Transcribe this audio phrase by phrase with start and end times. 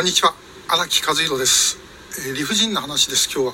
[0.00, 0.32] こんにちは。
[0.66, 1.76] 荒木和弘です、
[2.26, 3.52] えー、理不尽な話です今日は、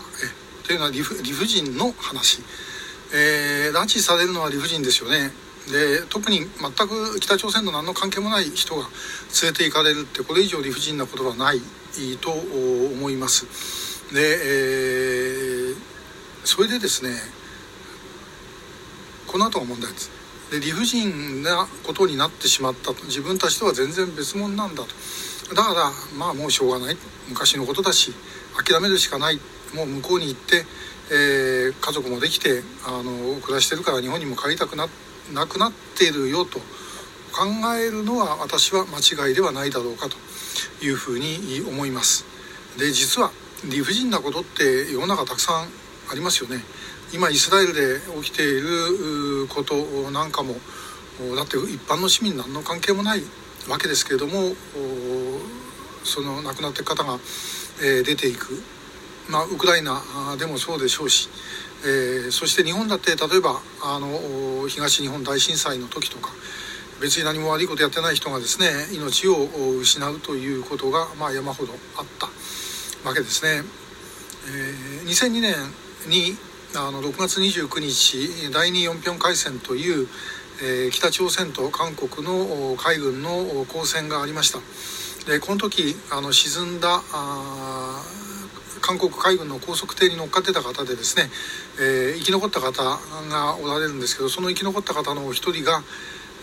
[0.63, 2.41] えというのは理不理不尽の話、
[3.13, 5.33] えー、拉致されるのは理不尽ですよね。
[5.73, 8.83] で特に全く北朝鮮と何の関係もない人が
[9.43, 11.61] 連れて行かれるってこれ以上理不尽なことはない
[12.21, 14.15] と思います。
[14.15, 15.77] で、えー、
[16.45, 17.11] それでですね
[19.27, 20.13] この後が問題です
[20.53, 23.03] で理不尽なことになってしまったと。
[23.07, 24.95] 自分たちとは全然別物なんだと。
[25.55, 26.97] だからまあもうしょうがない
[27.29, 28.13] 昔のことだし
[28.57, 29.39] 諦めるしかない
[29.75, 30.65] もう向こうに行って、
[31.11, 34.89] えー、家族もできてあの暮らしてるから日本にも帰りたくな
[35.33, 37.45] なくなっているよと考
[37.77, 40.17] えるのは私は間違いではないだろうかと
[40.85, 42.25] いうふうに思います。
[42.79, 43.31] で実は
[43.65, 45.69] 理不尽なことって世の中たくさん
[46.11, 46.63] ありますよね。
[47.13, 50.55] 今イスラエルで起きていることなんかも
[51.37, 53.23] だって一般の市民何の関係もない
[53.69, 54.53] わけですけれども
[56.07, 57.19] その亡くなっていく方が、
[57.83, 58.63] えー、出ていく、
[59.29, 60.01] まあ、ウクライナ
[60.39, 61.29] でもそうでしょうし、
[61.85, 66.31] えー、そして日本だって例えばあの東日本大震災の時とか
[67.01, 69.37] 別に何も悪いことやってない人がですね命を
[69.81, 72.27] 失うということが、まあ、山ほどあった
[73.07, 73.63] わけですね。
[74.49, 75.55] えー、2002年
[76.09, 76.37] に
[76.75, 80.09] あの6月29日第2四平海戦という、
[80.63, 84.59] えー、北朝鮮と韓国の海軍の交戦がありました
[85.27, 88.03] でこの時あの沈んだあ
[88.81, 91.25] 韓国海軍の高速艇に乗っかってた方でですね、
[91.81, 95.83] えー、生き残った方がおられるんですけどその生き残った方の一人が、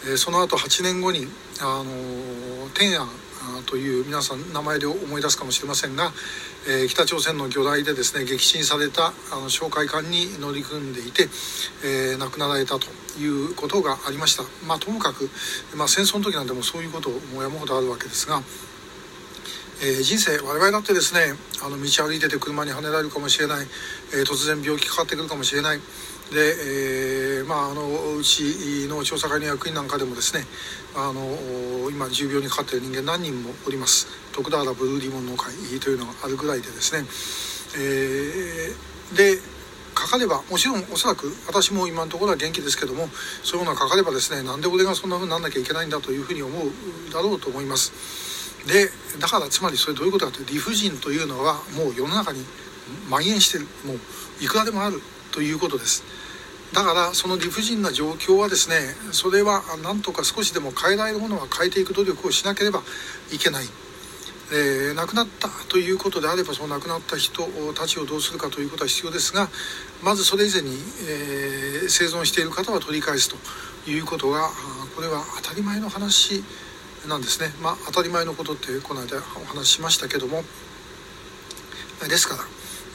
[0.06, 1.28] えー、その後8年後に、
[1.62, 3.08] あの天安
[3.66, 6.12] という皆さん名前で思い出すかもしれませんが、
[6.68, 11.30] えー、北朝鮮の魚雷でですね撃沈されたあの哨戒艦に乗り組んでいて、
[11.86, 12.88] えー、亡くなられたと
[13.20, 14.44] いうことがありました。
[14.68, 15.30] まあ、ともかく、
[15.78, 18.42] まあ、戦争の時なんでもそういうことも山ほどあるわけですが、
[19.82, 23.68] えー、人生我々だってですねあの道歩いてて車にはねられるかもしれない、
[24.14, 25.80] えー、突然病気かかってくるかもしれない。
[26.32, 26.40] で、
[27.40, 30.46] えー、まああのうちの調査会の役員なんかでもですね
[30.96, 34.08] あの今重病にかかっている人間何人もおります。
[34.32, 37.06] 徳田原ブルーリボンの会というのがあるぐらいでですね、
[37.78, 39.38] えー、で
[39.94, 43.08] かかればもちろんおそらく私も今のところは元気ですけども
[43.44, 46.72] そういうものがかかればですねなんで俺がそんなふうになんなきゃいけないんだというふうに思う
[47.14, 48.33] だろうと思います。
[48.68, 52.44] でだからつまりそれどういうことかというと理不尽というのはもう世の中に
[53.10, 53.66] 蔓延してる。
[53.86, 54.00] もう
[54.44, 55.02] いくらでもある
[55.32, 56.04] ということです。
[56.74, 58.76] だからその理不尽な状況はですね
[59.12, 62.82] それは何とか少しでも変えられるものは変えていく努力をしなければ
[63.32, 63.66] いけない、
[64.52, 67.44] えー、亡くなったということであればその亡くなった人
[67.74, 69.50] たちをどうするかということは必要ですが
[70.04, 70.72] まずそれ以前に、
[71.08, 74.50] えー、生存している方は取り返すということが
[74.96, 76.73] これは当たり前の話です
[77.08, 77.54] なんですね。
[77.62, 80.44] まあ当たり前のことってこの間お話ししましたけども。
[82.08, 82.44] ですから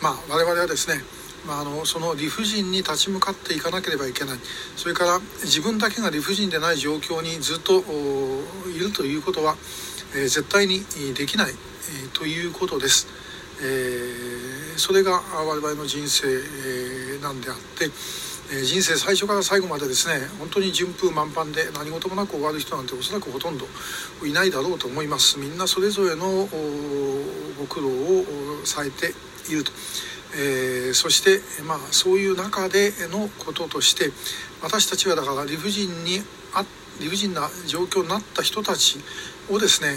[0.03, 1.03] まあ我々はですね
[1.47, 4.39] まあ、あのその理不尽に立ち向かっていかなければいけない。
[4.77, 7.83] それから自分だけが理不尽でない状況にずっと
[8.69, 9.57] いるということは、
[10.15, 13.07] えー、絶対にできない、えー、ということです、
[13.63, 17.91] えー、それが我々の人生、えーなんであって
[18.65, 23.67] 人生最初から最後までですね本当に順風満帆で何事もなく終わる人なんておそらくほとんど
[24.25, 26.49] いないだろうと思いますみんなそれぞれの
[27.59, 29.13] ご苦労をされて
[29.51, 29.73] いると。
[30.31, 34.11] えー、そして、まあ、そういう中でのこととして
[34.63, 36.21] 私たちはだから理不尽に
[36.53, 36.67] あ
[37.01, 38.99] 理不尽な状況になった人たち
[39.51, 39.97] をですね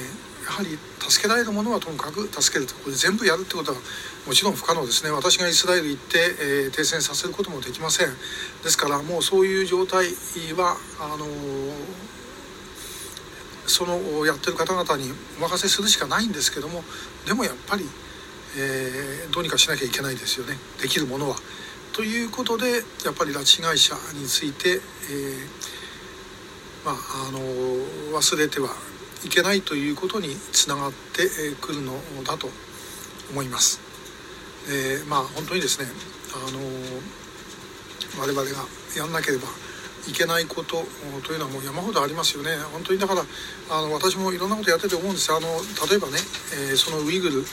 [0.52, 2.76] やはり助けられるものはともかく助けると。
[2.84, 3.78] これ全部やるってことは
[4.28, 5.12] もちろん不可能ですね。
[5.12, 8.10] 私がイスラエル行って、えー、停戦させることもできません。
[8.62, 10.08] ですからもうそういう状態
[10.58, 11.30] はあのー、
[13.66, 16.84] そのやってる方々にお任せするしかないんですけども
[17.26, 17.88] でもやっぱり
[18.58, 20.58] えー、どうにかしなきゃいけないですよね。
[20.82, 21.38] できるものは。
[21.94, 22.70] ということで
[23.06, 24.80] やっぱり拉致被害者について、えー、
[26.86, 26.96] まあ、
[27.30, 27.40] あの
[28.18, 28.70] 忘れては
[29.24, 31.30] いけないということにつながって
[31.62, 31.94] くるの
[32.24, 32.50] だと
[33.32, 33.80] 思います。
[34.68, 35.88] えー、まあ本当にですね
[36.34, 36.60] あの
[38.20, 38.66] 我々が
[38.98, 39.48] やんなければ
[40.08, 40.84] いけないこと
[41.24, 42.58] というのはもう山ほどありますよね。
[42.74, 43.24] 本当にだから
[43.70, 45.48] あの私もいろんなことやってて思うんですあの
[45.90, 46.18] 例えばね、
[46.70, 47.46] えー、そのウイグル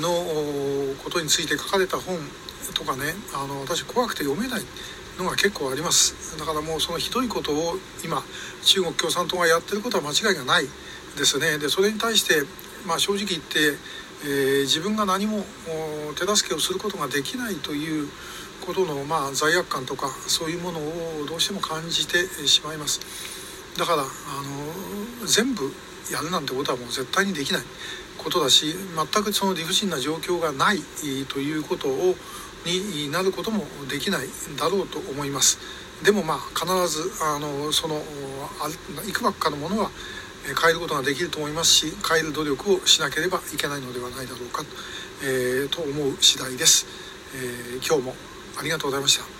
[0.00, 2.18] のことについて書かれた本
[2.74, 4.62] とかねあの私怖くて読めない。
[5.18, 6.38] のが結構あります。
[6.38, 8.22] だからもうそのひどいことを今
[8.62, 10.64] 中国共産党がやってることは間違いがない
[11.16, 11.58] ですね。
[11.58, 12.42] でそれに対して、
[12.86, 13.76] まあ、正直言って、
[14.24, 15.44] えー、自分が何も
[16.14, 18.08] 手助けをすることができないという
[18.64, 23.00] ことの、まあ、罪悪感とかそういうものをどうしても感じてしまいます。
[23.76, 25.72] だからあの全部
[26.12, 27.62] やるなんてことはもう絶対にできない
[28.16, 28.74] ことだし
[29.12, 30.80] 全くその理不尽な状況がない
[31.28, 32.14] ということを
[32.66, 34.26] になることもできない
[34.58, 35.58] だろうと思います。
[36.04, 38.00] でもまあ必ずあのその
[39.06, 39.90] いくばくかのものは
[40.44, 44.64] 変えることができると思いますし変える努力をしなければいけないのではないだろうか、
[45.22, 46.86] えー、と思う次第です、
[47.34, 48.14] えー、今日も
[48.58, 49.28] ありがとうございました。